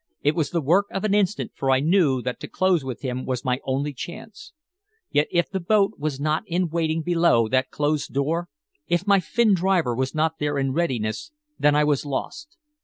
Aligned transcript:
It 0.23 0.33
was 0.33 0.49
the 0.49 0.61
work 0.63 0.87
of 0.89 1.03
an 1.03 1.13
instant, 1.13 1.51
for 1.53 1.69
I 1.69 1.79
knew 1.79 2.23
that 2.23 2.39
to 2.39 2.47
close 2.47 2.83
with 2.83 3.03
him 3.03 3.23
was 3.23 3.45
my 3.45 3.59
only 3.63 3.93
chance. 3.93 4.51
Yet 5.11 5.27
if 5.29 5.47
the 5.47 5.59
boat 5.59 5.93
was 5.99 6.19
not 6.19 6.41
in 6.47 6.69
waiting 6.69 7.03
below 7.03 7.47
that 7.49 7.69
closed 7.69 8.11
door? 8.11 8.47
If 8.87 9.05
my 9.05 9.19
Finn 9.19 9.53
driver 9.53 9.93
was 9.93 10.15
not 10.15 10.39
there 10.39 10.57
in 10.57 10.73
readiness, 10.73 11.31
then 11.59 11.75
I 11.75 11.83
was 11.83 12.03
lost. 12.03 12.57